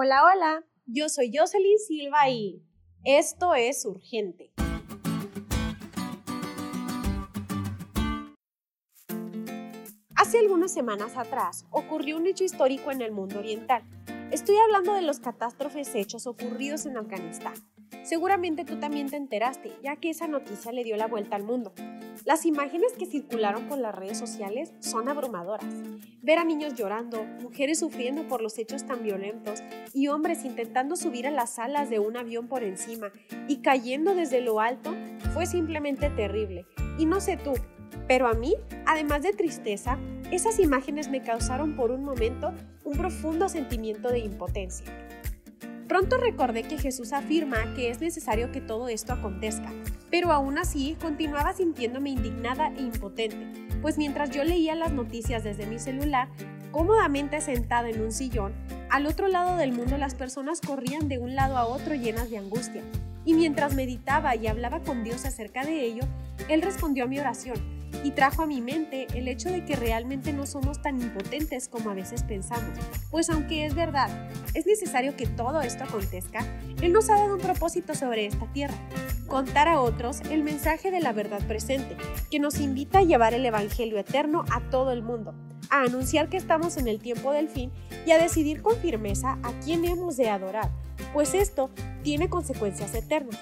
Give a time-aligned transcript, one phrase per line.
[0.00, 2.62] Hola, hola, yo soy Jocelyn Silva y
[3.02, 4.52] esto es urgente.
[10.14, 13.82] Hace algunas semanas atrás ocurrió un hecho histórico en el mundo oriental.
[14.30, 17.54] Estoy hablando de los catástrofes hechos ocurridos en Afganistán.
[18.04, 21.72] Seguramente tú también te enteraste, ya que esa noticia le dio la vuelta al mundo.
[22.28, 25.64] Las imágenes que circularon por las redes sociales son abrumadoras.
[26.20, 29.62] Ver a niños llorando, mujeres sufriendo por los hechos tan violentos
[29.94, 33.12] y hombres intentando subir a las alas de un avión por encima
[33.48, 34.94] y cayendo desde lo alto
[35.32, 36.66] fue simplemente terrible.
[36.98, 37.54] Y no sé tú,
[38.06, 39.98] pero a mí, además de tristeza,
[40.30, 42.52] esas imágenes me causaron por un momento
[42.84, 44.84] un profundo sentimiento de impotencia.
[45.88, 49.72] Pronto recordé que Jesús afirma que es necesario que todo esto acontezca,
[50.10, 55.66] pero aún así continuaba sintiéndome indignada e impotente, pues mientras yo leía las noticias desde
[55.66, 56.28] mi celular,
[56.72, 58.52] cómodamente sentada en un sillón,
[58.90, 62.36] al otro lado del mundo las personas corrían de un lado a otro llenas de
[62.36, 62.82] angustia,
[63.24, 66.02] y mientras meditaba y hablaba con Dios acerca de ello,
[66.50, 70.32] Él respondió a mi oración y trajo a mi mente el hecho de que realmente
[70.32, 72.78] no somos tan impotentes como a veces pensamos,
[73.10, 76.40] pues aunque es verdad, es necesario que todo esto acontezca,
[76.80, 78.76] Él nos ha dado un propósito sobre esta tierra,
[79.26, 81.96] contar a otros el mensaje de la verdad presente,
[82.30, 85.34] que nos invita a llevar el Evangelio eterno a todo el mundo,
[85.70, 87.70] a anunciar que estamos en el tiempo del fin
[88.06, 90.70] y a decidir con firmeza a quién hemos de adorar,
[91.12, 91.70] pues esto
[92.02, 93.38] tiene consecuencias eternas.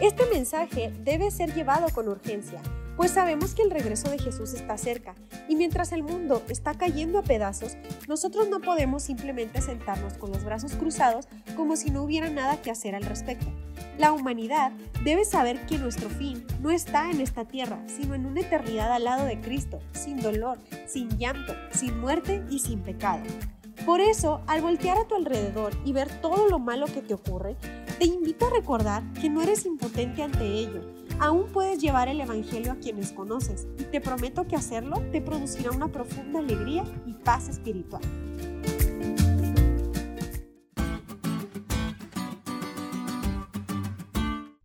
[0.00, 2.60] Este mensaje debe ser llevado con urgencia,
[2.96, 5.14] pues sabemos que el regreso de Jesús está cerca
[5.48, 7.76] y mientras el mundo está cayendo a pedazos,
[8.08, 12.70] nosotros no podemos simplemente sentarnos con los brazos cruzados como si no hubiera nada que
[12.70, 13.46] hacer al respecto.
[13.98, 14.72] La humanidad
[15.04, 19.04] debe saber que nuestro fin no está en esta tierra, sino en una eternidad al
[19.04, 23.22] lado de Cristo, sin dolor, sin llanto, sin muerte y sin pecado.
[23.86, 27.56] Por eso, al voltear a tu alrededor y ver todo lo malo que te ocurre,
[27.98, 30.80] te invito a recordar que no eres impotente ante ello,
[31.20, 35.70] aún puedes llevar el Evangelio a quienes conoces y te prometo que hacerlo te producirá
[35.70, 38.02] una profunda alegría y paz espiritual.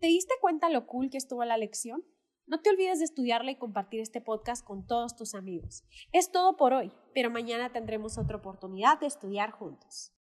[0.00, 2.04] ¿Te diste cuenta lo cool que estuvo la lección?
[2.46, 5.84] No te olvides de estudiarla y compartir este podcast con todos tus amigos.
[6.12, 10.14] Es todo por hoy, pero mañana tendremos otra oportunidad de estudiar juntos.